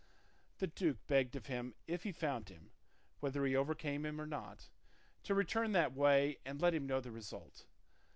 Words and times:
The 0.57 0.65
duke 0.65 0.97
begged 1.05 1.35
of 1.35 1.45
him 1.45 1.75
if 1.85 2.01
he 2.01 2.11
found 2.11 2.49
him 2.49 2.71
(whether 3.19 3.45
he 3.45 3.55
overcame 3.55 4.03
him 4.03 4.19
or 4.19 4.25
not) 4.25 4.67
to 5.25 5.35
return 5.35 5.73
that 5.73 5.93
way 5.93 6.39
and 6.43 6.59
let 6.59 6.73
him 6.73 6.87
know 6.87 7.01
the 7.01 7.11
result. 7.11 7.65